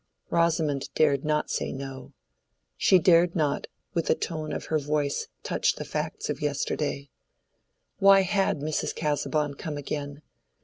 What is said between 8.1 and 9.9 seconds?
had Mrs. Casaubon come